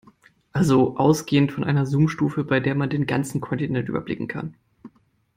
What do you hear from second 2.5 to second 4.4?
der man den ganzen Kontinent überblicken